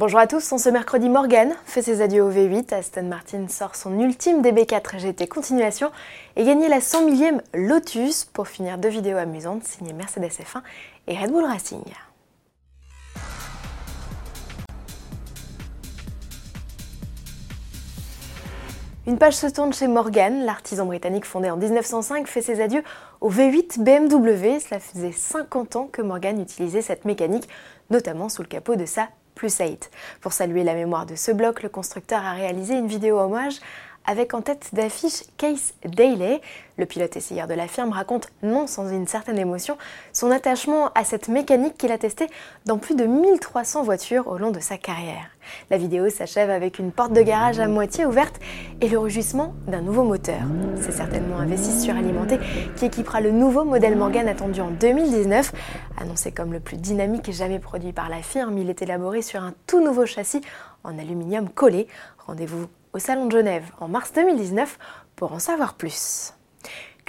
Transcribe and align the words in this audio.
Bonjour 0.00 0.18
à 0.18 0.26
tous, 0.26 0.50
on 0.52 0.56
ce 0.56 0.70
mercredi 0.70 1.10
Morgan 1.10 1.52
fait 1.66 1.82
ses 1.82 2.00
adieux 2.00 2.24
au 2.24 2.32
V8, 2.32 2.72
Aston 2.72 3.02
Martin 3.02 3.48
sort 3.48 3.76
son 3.76 4.00
ultime 4.00 4.40
DB4 4.40 4.98
GT 4.98 5.28
continuation 5.28 5.90
et 6.36 6.44
gagne 6.44 6.66
la 6.68 6.80
100 6.80 7.04
millième 7.04 7.42
Lotus 7.52 8.24
pour 8.24 8.48
finir 8.48 8.78
deux 8.78 8.88
vidéos 8.88 9.18
amusantes 9.18 9.64
signées 9.64 9.92
Mercedes 9.92 10.30
F1 10.30 10.62
et 11.06 11.18
Red 11.18 11.30
Bull 11.30 11.44
Racing. 11.44 11.82
Une 19.06 19.18
page 19.18 19.34
se 19.34 19.48
tourne 19.48 19.74
chez 19.74 19.86
Morgan, 19.86 20.46
l'artisan 20.46 20.86
britannique 20.86 21.26
fondé 21.26 21.50
en 21.50 21.58
1905 21.58 22.26
fait 22.26 22.40
ses 22.40 22.62
adieux 22.62 22.84
au 23.20 23.30
V8 23.30 23.82
BMW. 23.82 24.60
Cela 24.60 24.80
faisait 24.80 25.12
50 25.12 25.76
ans 25.76 25.90
que 25.92 26.00
Morgan 26.00 26.40
utilisait 26.40 26.80
cette 26.80 27.04
mécanique, 27.04 27.50
notamment 27.90 28.30
sous 28.30 28.40
le 28.40 28.48
capot 28.48 28.76
de 28.76 28.86
sa 28.86 29.10
Plus 29.40 29.56
8. 29.56 29.90
Pour 30.20 30.34
saluer 30.34 30.64
la 30.64 30.74
mémoire 30.74 31.06
de 31.06 31.14
ce 31.14 31.32
bloc, 31.32 31.62
le 31.62 31.70
constructeur 31.70 32.26
a 32.26 32.32
réalisé 32.32 32.74
une 32.74 32.88
vidéo 32.88 33.18
hommage 33.18 33.54
avec 34.10 34.34
en 34.34 34.42
tête 34.42 34.70
d'affiche 34.72 35.22
Case 35.36 35.72
Daly. 35.84 36.40
Le 36.78 36.84
pilote 36.84 37.16
essayeur 37.16 37.46
de 37.46 37.54
la 37.54 37.68
firme 37.68 37.90
raconte, 37.90 38.28
non 38.42 38.66
sans 38.66 38.88
une 38.88 39.06
certaine 39.06 39.38
émotion, 39.38 39.78
son 40.12 40.32
attachement 40.32 40.90
à 40.96 41.04
cette 41.04 41.28
mécanique 41.28 41.78
qu'il 41.78 41.92
a 41.92 41.98
testée 41.98 42.26
dans 42.66 42.76
plus 42.76 42.96
de 42.96 43.04
1300 43.04 43.84
voitures 43.84 44.26
au 44.26 44.36
long 44.36 44.50
de 44.50 44.58
sa 44.58 44.78
carrière. 44.78 45.30
La 45.70 45.78
vidéo 45.78 46.10
s'achève 46.10 46.50
avec 46.50 46.80
une 46.80 46.90
porte 46.90 47.12
de 47.12 47.22
garage 47.22 47.60
à 47.60 47.68
moitié 47.68 48.04
ouverte 48.04 48.40
et 48.80 48.88
le 48.88 48.98
rugissement 48.98 49.54
d'un 49.68 49.80
nouveau 49.80 50.02
moteur. 50.02 50.40
C'est 50.80 50.90
certainement 50.90 51.38
un 51.38 51.46
V6 51.46 51.80
suralimenté 51.80 52.40
qui 52.74 52.86
équipera 52.86 53.20
le 53.20 53.30
nouveau 53.30 53.64
modèle 53.64 53.96
Morgan 53.96 54.26
attendu 54.26 54.60
en 54.60 54.72
2019. 54.72 55.52
Annoncé 56.00 56.32
comme 56.32 56.52
le 56.52 56.58
plus 56.58 56.78
dynamique 56.78 57.30
jamais 57.30 57.60
produit 57.60 57.92
par 57.92 58.08
la 58.08 58.22
firme, 58.22 58.58
il 58.58 58.70
est 58.70 58.82
élaboré 58.82 59.22
sur 59.22 59.40
un 59.40 59.54
tout 59.68 59.84
nouveau 59.84 60.04
châssis 60.04 60.40
en 60.82 60.98
aluminium 60.98 61.48
collé. 61.48 61.86
Rendez-vous 62.26 62.66
au 62.92 62.98
Salon 62.98 63.26
de 63.26 63.32
Genève 63.32 63.70
en 63.80 63.88
mars 63.88 64.12
2019 64.12 64.78
pour 65.16 65.32
en 65.32 65.38
savoir 65.38 65.74
plus. 65.74 66.34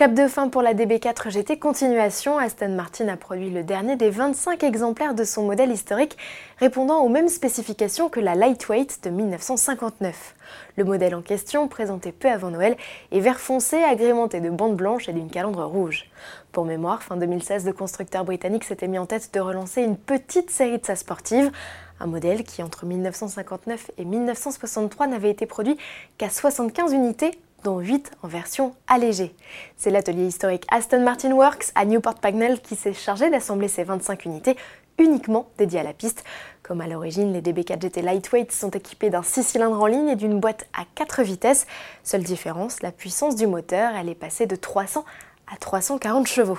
Cap 0.00 0.14
de 0.14 0.28
fin 0.28 0.48
pour 0.48 0.62
la 0.62 0.72
DB4 0.72 1.28
GT 1.28 1.58
Continuation, 1.58 2.38
Aston 2.38 2.70
Martin 2.70 3.08
a 3.08 3.18
produit 3.18 3.50
le 3.50 3.62
dernier 3.62 3.96
des 3.96 4.08
25 4.08 4.64
exemplaires 4.64 5.14
de 5.14 5.24
son 5.24 5.42
modèle 5.42 5.70
historique 5.70 6.16
répondant 6.56 7.02
aux 7.02 7.10
mêmes 7.10 7.28
spécifications 7.28 8.08
que 8.08 8.18
la 8.18 8.34
Lightweight 8.34 9.04
de 9.04 9.10
1959. 9.10 10.34
Le 10.78 10.84
modèle 10.84 11.14
en 11.14 11.20
question, 11.20 11.68
présenté 11.68 12.12
peu 12.12 12.30
avant 12.30 12.48
Noël, 12.48 12.78
est 13.12 13.20
vert 13.20 13.38
foncé 13.38 13.76
agrémenté 13.82 14.40
de 14.40 14.48
bandes 14.48 14.74
blanches 14.74 15.10
et 15.10 15.12
d'une 15.12 15.28
calandre 15.28 15.66
rouge. 15.66 16.06
Pour 16.50 16.64
mémoire, 16.64 17.02
fin 17.02 17.18
2016, 17.18 17.66
le 17.66 17.74
constructeur 17.74 18.24
britannique 18.24 18.64
s'était 18.64 18.88
mis 18.88 18.98
en 18.98 19.04
tête 19.04 19.34
de 19.34 19.40
relancer 19.40 19.82
une 19.82 19.98
petite 19.98 20.48
série 20.50 20.78
de 20.78 20.86
sa 20.86 20.96
sportive, 20.96 21.52
un 22.00 22.06
modèle 22.06 22.44
qui 22.44 22.62
entre 22.62 22.86
1959 22.86 23.90
et 23.98 24.06
1963 24.06 25.08
n'avait 25.08 25.30
été 25.30 25.44
produit 25.44 25.76
qu'à 26.16 26.30
75 26.30 26.94
unités 26.94 27.32
dont 27.64 27.78
8 27.78 28.12
en 28.22 28.28
version 28.28 28.74
allégée. 28.86 29.34
C'est 29.76 29.90
l'atelier 29.90 30.26
historique 30.26 30.66
Aston 30.70 31.02
Martin 31.02 31.32
Works 31.32 31.72
à 31.74 31.84
Newport 31.84 32.14
Pagnell 32.14 32.60
qui 32.60 32.76
s'est 32.76 32.94
chargé 32.94 33.30
d'assembler 33.30 33.68
ces 33.68 33.84
25 33.84 34.24
unités 34.24 34.56
uniquement 34.98 35.48
dédiées 35.58 35.80
à 35.80 35.84
la 35.84 35.92
piste. 35.92 36.24
Comme 36.62 36.80
à 36.80 36.86
l'origine, 36.86 37.32
les 37.32 37.40
DB4 37.40 37.80
GT 37.80 38.02
Lightweight 38.02 38.52
sont 38.52 38.70
équipés 38.70 39.10
d'un 39.10 39.22
6 39.22 39.42
cylindres 39.42 39.80
en 39.80 39.86
ligne 39.86 40.08
et 40.08 40.16
d'une 40.16 40.38
boîte 40.38 40.68
à 40.72 40.84
4 40.94 41.22
vitesses. 41.22 41.66
Seule 42.04 42.22
différence, 42.22 42.82
la 42.82 42.92
puissance 42.92 43.34
du 43.34 43.46
moteur, 43.46 43.92
elle 43.96 44.08
est 44.08 44.14
passée 44.14 44.46
de 44.46 44.56
300 44.56 45.04
à 45.52 45.56
340 45.56 46.26
chevaux. 46.26 46.58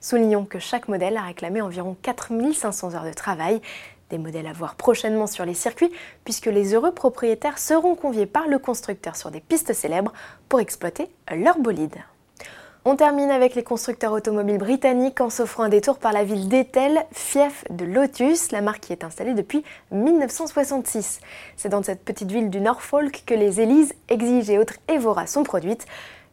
Soulignons 0.00 0.44
que 0.44 0.58
chaque 0.58 0.88
modèle 0.88 1.16
a 1.16 1.22
réclamé 1.22 1.60
environ 1.60 1.96
4500 2.02 2.94
heures 2.94 3.04
de 3.04 3.12
travail. 3.12 3.60
Des 4.10 4.18
modèles 4.18 4.46
à 4.46 4.52
voir 4.52 4.74
prochainement 4.74 5.26
sur 5.26 5.44
les 5.44 5.54
circuits, 5.54 5.92
puisque 6.24 6.46
les 6.46 6.74
heureux 6.74 6.92
propriétaires 6.92 7.58
seront 7.58 7.94
conviés 7.94 8.26
par 8.26 8.48
le 8.48 8.58
constructeur 8.58 9.16
sur 9.16 9.30
des 9.30 9.40
pistes 9.40 9.74
célèbres 9.74 10.12
pour 10.48 10.60
exploiter 10.60 11.10
leur 11.30 11.58
bolide. 11.58 11.96
On 12.86 12.96
termine 12.96 13.30
avec 13.30 13.54
les 13.54 13.62
constructeurs 13.62 14.12
automobiles 14.12 14.56
britanniques 14.56 15.20
en 15.20 15.28
s'offrant 15.28 15.64
un 15.64 15.68
détour 15.68 15.98
par 15.98 16.14
la 16.14 16.24
ville 16.24 16.48
d'Ethel, 16.48 17.04
fief 17.12 17.64
de 17.68 17.84
Lotus, 17.84 18.50
la 18.50 18.62
marque 18.62 18.80
qui 18.80 18.92
est 18.92 19.04
installée 19.04 19.34
depuis 19.34 19.62
1966. 19.90 21.20
C'est 21.56 21.68
dans 21.68 21.82
cette 21.82 22.02
petite 22.02 22.32
ville 22.32 22.48
du 22.48 22.62
Norfolk 22.62 23.24
que 23.26 23.34
les 23.34 23.60
Élise, 23.60 23.92
Exige 24.08 24.48
et 24.48 24.58
autres 24.58 24.78
Evora 24.88 25.26
sont 25.26 25.42
produites. 25.42 25.86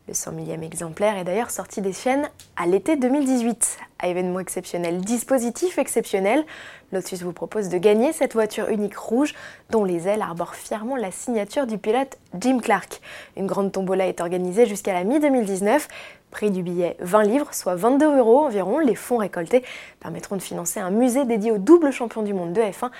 Le 0.07 0.13
100 0.13 0.33
millième 0.33 0.61
exemplaire 0.61 1.17
est 1.17 1.23
d'ailleurs 1.23 1.49
sorti 1.49 1.81
des 1.81 1.91
chaînes 1.91 2.29
à 2.57 2.67
l'été 2.67 2.95
2018. 2.95 3.79
À 3.97 4.07
événement 4.07 4.39
exceptionnel, 4.39 5.01
dispositif 5.01 5.79
exceptionnel, 5.79 6.45
Lotus 6.91 7.23
vous 7.23 7.33
propose 7.33 7.69
de 7.69 7.79
gagner 7.79 8.13
cette 8.13 8.33
voiture 8.33 8.69
unique 8.69 8.95
rouge 8.95 9.33
dont 9.71 9.83
les 9.83 10.07
ailes 10.07 10.21
arborent 10.21 10.53
fièrement 10.53 10.95
la 10.95 11.09
signature 11.09 11.65
du 11.65 11.79
pilote 11.79 12.19
Jim 12.39 12.59
Clark. 12.59 13.01
Une 13.35 13.47
grande 13.47 13.71
tombola 13.71 14.05
est 14.05 14.21
organisée 14.21 14.67
jusqu'à 14.67 14.93
la 14.93 15.03
mi-2019. 15.03 15.87
Prix 16.29 16.51
du 16.51 16.61
billet 16.61 16.97
20 16.99 17.23
livres, 17.23 17.51
soit 17.55 17.73
22 17.73 18.19
euros 18.19 18.45
environ. 18.45 18.77
Les 18.77 18.95
fonds 18.95 19.17
récoltés 19.17 19.63
permettront 19.99 20.35
de 20.35 20.41
financer 20.43 20.79
un 20.79 20.91
musée 20.91 21.25
dédié 21.25 21.51
au 21.51 21.57
double 21.57 21.91
champion 21.91 22.21
du 22.21 22.35
monde 22.35 22.53
de 22.53 22.61
F1 22.61 22.91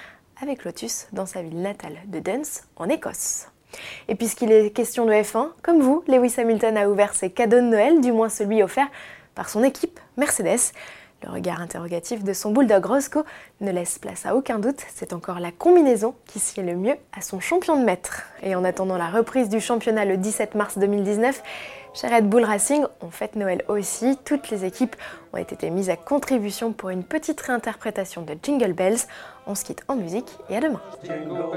avec 0.41 0.63
Lotus 0.63 1.05
dans 1.13 1.27
sa 1.27 1.43
ville 1.43 1.61
natale 1.61 1.97
de 2.07 2.17
Duns 2.17 2.63
en 2.77 2.89
Écosse. 2.89 3.49
Et 4.07 4.15
puisqu'il 4.15 4.51
est 4.51 4.71
question 4.71 5.05
de 5.05 5.11
F1, 5.11 5.49
comme 5.61 5.81
vous, 5.81 6.03
Lewis 6.07 6.35
Hamilton 6.37 6.77
a 6.77 6.89
ouvert 6.89 7.13
ses 7.13 7.29
cadeaux 7.29 7.57
de 7.57 7.61
Noël, 7.61 8.01
du 8.01 8.11
moins 8.11 8.29
celui 8.29 8.63
offert 8.63 8.87
par 9.35 9.49
son 9.49 9.63
équipe 9.63 9.99
Mercedes. 10.17 10.71
Le 11.23 11.31
regard 11.31 11.61
interrogatif 11.61 12.23
de 12.23 12.33
son 12.33 12.51
bulldog 12.51 12.85
Roscoe 12.85 13.23
ne 13.61 13.71
laisse 13.71 13.97
place 13.97 14.25
à 14.25 14.35
aucun 14.35 14.59
doute, 14.59 14.81
c'est 14.93 15.13
encore 15.13 15.39
la 15.39 15.51
combinaison 15.51 16.13
qui 16.27 16.39
sied 16.39 16.61
le 16.61 16.75
mieux 16.75 16.95
à 17.17 17.21
son 17.21 17.39
champion 17.39 17.79
de 17.79 17.85
maître. 17.85 18.23
Et 18.43 18.53
en 18.53 18.63
attendant 18.63 18.97
la 18.97 19.09
reprise 19.09 19.49
du 19.49 19.59
championnat 19.59 20.05
le 20.05 20.17
17 20.17 20.55
mars 20.55 20.77
2019, 20.77 21.41
chez 21.95 22.07
Red 22.09 22.27
Bull 22.27 22.43
Racing, 22.43 22.83
on 22.99 23.09
fête 23.09 23.37
Noël 23.37 23.63
aussi. 23.69 24.17
Toutes 24.25 24.49
les 24.49 24.65
équipes 24.65 24.97
ont 25.31 25.37
été 25.37 25.69
mises 25.69 25.89
à 25.89 25.95
contribution 25.95 26.73
pour 26.73 26.89
une 26.89 27.05
petite 27.05 27.39
réinterprétation 27.39 28.21
de 28.21 28.35
Jingle 28.43 28.73
Bells. 28.73 28.99
On 29.47 29.55
se 29.55 29.63
quitte 29.63 29.81
en 29.87 29.95
musique 29.95 30.37
et 30.49 30.57
à 30.57 30.59
demain. 30.59 30.81
Oh, 31.07 31.53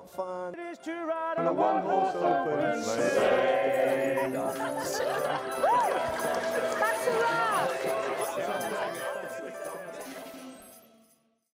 what 0.00 0.10
fun 0.10 0.54
it 0.54 0.72
is 0.72 0.78
to 0.78 0.92
ride 1.04 1.34
on 1.36 1.46
a 1.46 1.52
one-horse 1.52 2.14
open 2.16 2.82
sleigh. 2.82 4.06